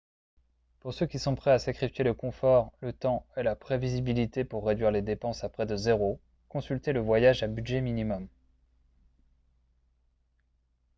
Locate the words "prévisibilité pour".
3.55-4.65